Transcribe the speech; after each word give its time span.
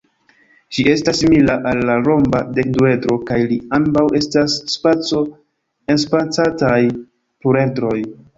Ĝi 0.75 0.83
estas 0.91 1.17
simila 1.23 1.57
al 1.71 1.81
la 1.89 1.97
romba 2.07 2.39
dekduedro 2.59 3.17
kaj 3.27 3.37
ili 3.43 3.59
ambaŭ 3.79 4.03
estas 4.21 4.57
spaco-enspacantaj 4.77 6.81
pluredroj. 6.99 7.95